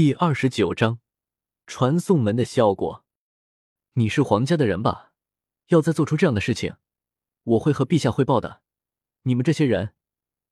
[0.00, 1.00] 第二十九章
[1.66, 3.04] 传送门的效果。
[3.94, 5.10] 你是皇家的人吧？
[5.70, 6.76] 要再做出这样的事情，
[7.42, 8.62] 我会和陛下汇报的。
[9.22, 9.94] 你们这些人，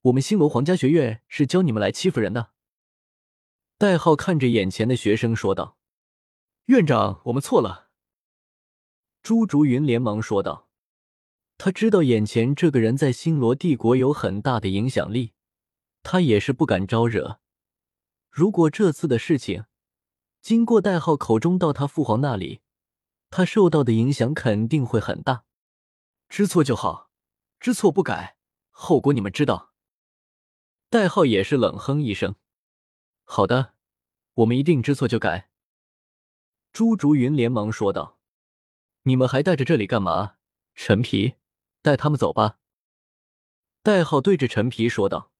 [0.00, 2.54] 我们星罗皇家学院是教你们来欺负人的。
[3.78, 5.78] 代号看着眼前的学生说道
[6.66, 7.90] ：“院长，我们错了。”
[9.22, 10.68] 朱竹云连忙说道
[11.56, 15.34] ：“他知道眼前这个人在星罗帝国有很大的影响力，
[16.02, 17.38] 他也是不敢招惹。”
[18.36, 19.64] 如果这次的事情
[20.42, 22.60] 经过代号口中到他父皇那里，
[23.30, 25.46] 他受到的影响肯定会很大。
[26.28, 27.10] 知错就好，
[27.58, 28.36] 知错不改，
[28.68, 29.72] 后果你们知道。
[30.90, 32.34] 代号也是冷哼一声
[33.24, 33.72] ：“好的，
[34.34, 35.48] 我们一定知错就改。”
[36.74, 38.18] 朱竹云连忙说道
[39.04, 40.34] ：“你们还待在这里干嘛？
[40.74, 41.36] 陈皮，
[41.80, 42.58] 带他们走吧。”
[43.82, 45.32] 代号对着陈皮说道。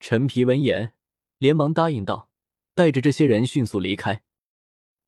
[0.00, 0.94] 陈皮闻言。
[1.38, 2.30] 连忙答应道
[2.74, 4.22] ：“带着这些人迅速离开。”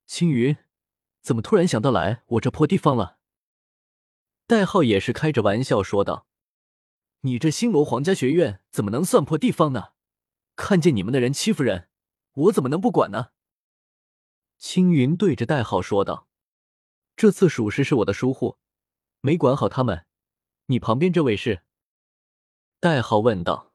[0.05, 0.57] 青云，
[1.21, 3.17] 怎么突然想到来我这破地方了？
[4.47, 6.27] 代号也是开着玩笑说道
[7.21, 9.93] ：“你这星罗皇家学院怎么能算破地方呢？
[10.55, 11.89] 看见你们的人欺负人，
[12.33, 13.27] 我怎么能不管呢？”
[14.57, 16.27] 青云对着代号说道
[17.15, 18.57] ：“这次属实是我的疏忽，
[19.21, 20.05] 没管好他们。
[20.65, 21.63] 你旁边这位是？”
[22.79, 23.73] 代号问道。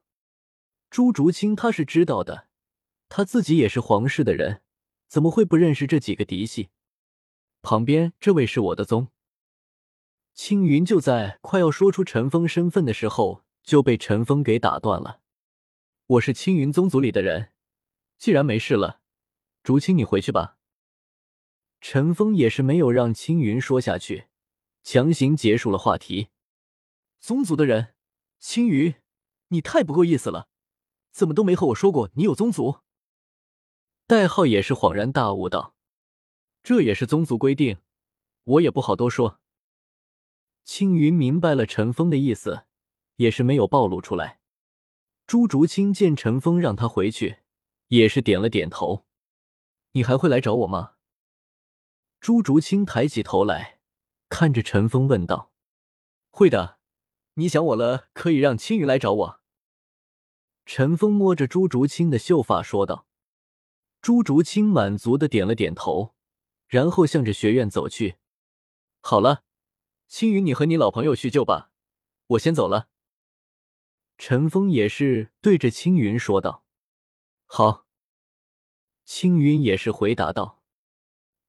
[0.89, 2.47] 朱竹清他是知道的，
[3.09, 4.61] 他自己也是皇室的人，
[5.07, 6.69] 怎么会不认识这几个嫡系？
[7.61, 9.09] 旁边这位是我的宗。
[10.33, 15.21] 青云就在快要说出陈峰身份的时候，就被陈峰给打断了。
[16.07, 17.51] 我是青云宗族里的人，
[18.17, 18.99] 既然没事了，
[19.63, 20.57] 竹青你回去吧。
[21.81, 24.27] 陈峰也是没有让青云说下去，
[24.83, 26.29] 强行结束了话题。
[27.19, 27.95] 宗族的人，
[28.39, 28.95] 青云，
[29.47, 30.49] 你太不够意思了。
[31.11, 32.81] 怎么都没和我说过你有宗族？
[34.07, 35.73] 代号也是恍然大悟道
[36.61, 37.79] ：“这也是宗族规定，
[38.43, 39.39] 我也不好多说。”
[40.63, 42.65] 青云明白了陈峰的意思，
[43.15, 44.39] 也是没有暴露出来。
[45.25, 47.39] 朱竹清见陈峰让他回去，
[47.87, 49.05] 也是点了点头。
[49.93, 50.93] 你还会来找我吗？
[52.19, 53.79] 朱竹清抬起头来，
[54.29, 55.51] 看着陈峰问道
[56.29, 56.77] ：“会的，
[57.35, 59.41] 你想我了，可以让青云来找我。”
[60.63, 63.04] 陈峰摸着朱竹清的秀发说道
[64.05, 66.13] ：“朱竹清满足的点了点头，
[66.67, 68.17] 然后向着学院走去。
[69.01, 69.43] 好了，
[70.07, 71.71] 青云，你和你老朋友叙旧吧，
[72.27, 72.87] 我先走了。”
[74.19, 76.63] 陈峰也是对着青云说道
[77.49, 77.87] ：“好。”
[79.05, 80.61] 青云也是回答道：“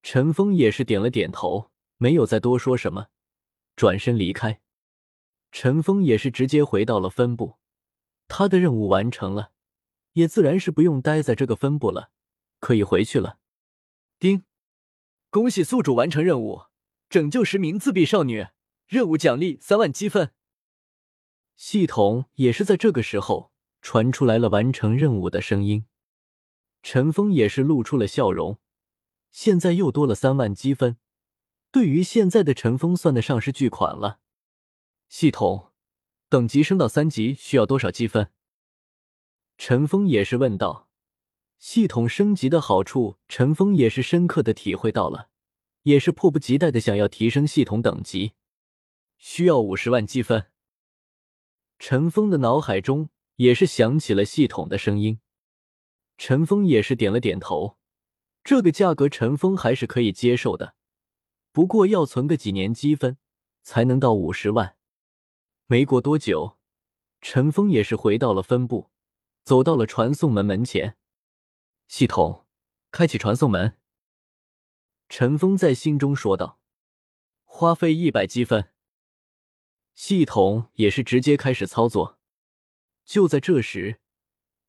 [0.03, 3.09] 陈峰也是点了点头，没有再多说什么，
[3.77, 4.63] 转身离开。
[5.53, 7.59] 陈峰也是直接回到了分部。”
[8.29, 9.53] 他的任务完成了，
[10.15, 12.13] 也自然是不用待在这个分部了，
[12.67, 13.39] 可以回去了。
[14.19, 14.43] 丁，
[15.31, 16.63] 恭喜宿主完成任务，
[17.09, 18.49] 拯救十名自闭少女，
[18.89, 20.33] 任务奖励三万积分。
[21.55, 25.87] 系统也是在这个时候传出来了完成任务的声音。
[26.83, 28.59] 陈峰也是露出了笑容，
[29.31, 30.97] 现在又多了三万积分，
[31.71, 34.19] 对于现在的陈峰算得上是巨款了。
[35.09, 35.71] 系统。
[36.29, 38.33] 等级升到三级需要多少积分？
[39.57, 40.86] 陈峰也是问道。
[41.59, 45.31] 系统升级的好处，陈峰也是深刻的体会到了，
[45.83, 48.33] 也是迫不及待的想要提升系统等级。
[49.19, 50.47] 需要五十万积分。
[51.79, 55.21] 陈峰的脑海中也是响起了系统的声音。
[56.19, 57.79] 陈峰也是点了点头，
[58.45, 60.75] 这个价格陈峰还是可以接受的，
[61.53, 63.19] 不过要存个几年积分
[63.63, 64.77] 才能到五十万。
[65.67, 66.59] 没过多久，
[67.21, 68.91] 陈峰也是回到了分部，
[69.43, 70.97] 走到了传送门门前。
[71.89, 72.45] 系统，
[72.91, 73.77] 开启传送门。
[75.09, 76.59] 陈峰在心中说道
[77.45, 78.71] ：“花费一百积分。”
[79.95, 82.19] 系统也是直接开始操作。
[83.05, 84.01] 就在这时，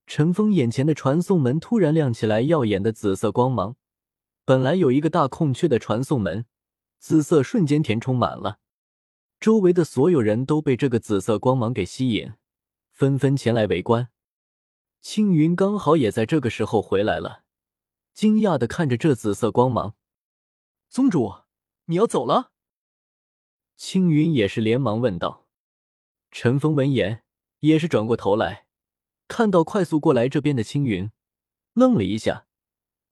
[0.05, 3.75] 陈峰眼前的传送门突然亮起来耀眼的紫色光芒。
[4.45, 6.45] 本来有一个大空缺的传送门，
[6.99, 8.59] 紫色瞬间填充满了。
[9.39, 12.33] 周围的所有人都被这个紫色光芒给吸引，
[12.91, 14.09] 纷纷前来围观。
[15.09, 17.45] 青云刚好也在这个时候回来了，
[18.13, 19.95] 惊讶的看着这紫色光芒。
[20.89, 21.33] 宗主，
[21.85, 22.51] 你要走了？
[23.77, 25.47] 青云也是连忙问道。
[26.29, 27.23] 陈峰闻言
[27.59, 28.67] 也是转过头来，
[29.29, 31.09] 看到快速过来这边的青云，
[31.71, 32.45] 愣了一下。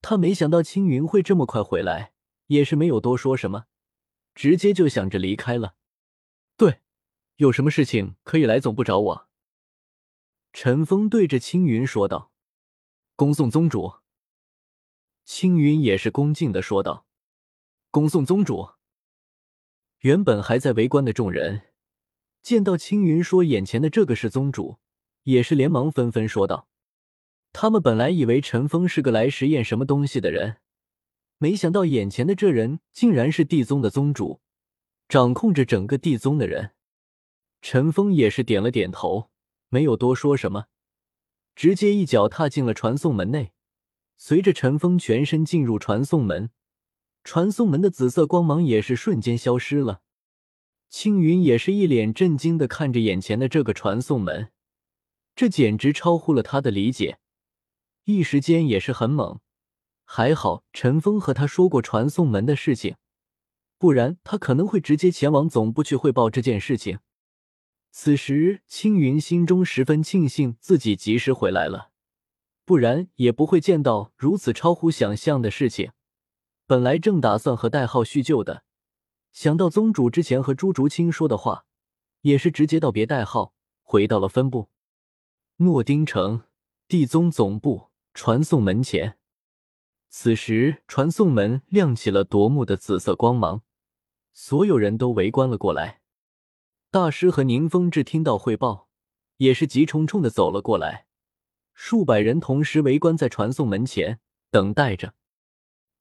[0.01, 2.11] 他没想到青云会这么快回来，
[2.47, 3.67] 也是没有多说什么，
[4.33, 5.75] 直接就想着离开了。
[6.57, 6.81] 对，
[7.37, 9.29] 有什么事情可以来总部找我。
[10.57, 12.31] 陈峰对着青云说道
[13.17, 13.95] ：“恭送宗主。”
[15.25, 17.05] 青云也是恭敬的说道
[17.91, 18.69] ：“恭送宗主。”
[19.99, 21.73] 原本还在围观的众人，
[22.41, 24.77] 见到青云说眼前的这个是宗主，
[25.23, 26.69] 也是连忙纷纷说道
[27.51, 30.61] ：“他们本来以为陈峰是个来实验什么东西的人，
[31.37, 34.39] 没想到眼前的这人竟然是地宗的宗主，
[35.09, 36.71] 掌控着整个地宗的人。”
[37.61, 39.29] 陈峰也是点了点头，
[39.69, 40.65] 没有多说什么，
[41.55, 43.51] 直接一脚踏进了传送门内。
[44.17, 46.51] 随着陈峰全身进入传送门。
[47.23, 50.01] 传送门的紫色光芒也是瞬间消失了，
[50.89, 54.51] 青云也是一脸震惊的看着眼前的这个传送门，
[55.35, 57.17] 这简直超乎了他的理解，
[58.03, 59.39] 一时间也是很懵。
[60.03, 62.95] 还好陈峰和他说过传送门的事情，
[63.79, 66.99] 不然他可能会直接前往总部去汇报这件事情。
[67.97, 71.91] 此时青云心中十分庆幸自己及时回来了，
[72.65, 75.93] 不然也不会见到如此超乎想象的事情。
[76.67, 78.65] 本来正打算和代号叙旧的，
[79.31, 81.65] 想到宗主之前和朱竹清说的话，
[82.19, 84.67] 也是直接道别代号，回到了分部
[85.55, 86.43] 诺丁城
[86.89, 89.17] 地宗总部传送门前。
[90.09, 93.61] 此时传送门亮起了夺目的紫色光芒，
[94.33, 96.01] 所有人都围观了过来。
[96.95, 98.87] 大师和宁风致听到汇报，
[99.35, 101.07] 也是急冲冲的走了过来，
[101.73, 105.13] 数百人同时围观在传送门前，等待着。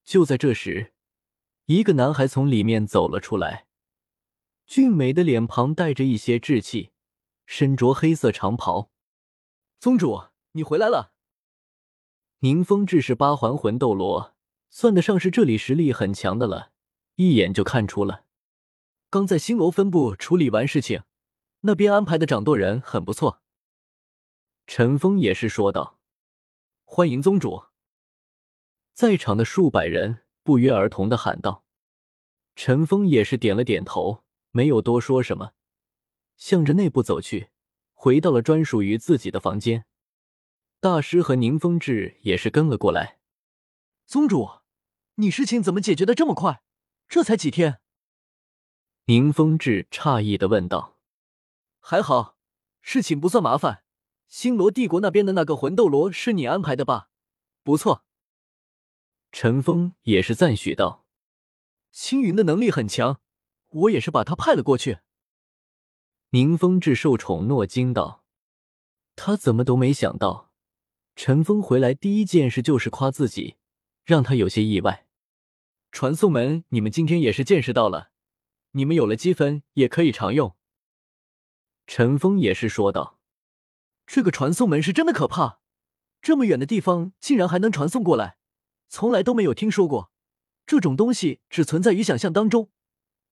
[0.04, 0.92] 就在这时，
[1.64, 3.66] 一个男孩从里面走了出来，
[4.68, 6.92] 俊美的脸庞带着一些稚气，
[7.44, 8.92] 身着黑色长袍。
[9.80, 11.14] 宗主，你回来了。
[12.38, 14.36] 宁风致是八环魂斗罗，
[14.70, 16.70] 算得上是这里实力很强的了，
[17.16, 18.23] 一眼就看出了。
[19.14, 21.04] 刚在星楼分部处理完事情，
[21.60, 23.40] 那边安排的掌舵人很不错。
[24.66, 26.00] 陈峰也是说道
[26.82, 27.66] ：“欢迎宗主。”
[28.92, 31.64] 在场的数百人不约而同的喊道
[32.56, 35.52] ：“陈峰也是点了点头，没有多说什么，
[36.36, 37.50] 向着内部走去，
[37.92, 39.86] 回到了专属于自己的房间。
[40.80, 43.20] 大师和宁风致也是跟了过来。
[44.06, 44.48] 宗主，
[45.14, 46.64] 你事情怎么解决的这么快？
[47.06, 47.78] 这才几天？”
[49.06, 50.98] 宁风致诧异的问道。
[51.78, 52.38] “还好，
[52.80, 53.84] 事情不算麻烦。
[54.28, 57.10] 星罗帝国那边的那个魂斗罗是你安排的吧？
[57.62, 58.04] 不错。”
[59.30, 61.04] 陈峰也是赞许道
[61.92, 63.20] ：“青云的能力很强，
[63.68, 65.00] 我也是把他派了过去。”
[66.30, 68.24] 宁风致受宠若惊道
[69.14, 70.50] ：“他怎么都没想到，
[71.14, 73.56] 陈峰回来第一件事就是夸自己，
[74.04, 75.06] 让他有些意外。
[75.92, 78.10] 传送门你们今天也是见识到了，
[78.74, 80.54] 你们有了积分也可以常用。”
[81.88, 83.18] 陈峰也是说道
[84.06, 85.60] ：“这个传送门是真的可怕，
[86.22, 88.36] 这么远的地方竟然还能传送过来。”
[88.88, 90.12] 从来都没有听说过，
[90.66, 92.70] 这种东西只存在于想象当中，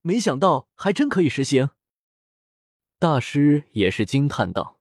[0.00, 1.70] 没想到还真可以实行。
[2.98, 4.80] 大师也是惊叹道。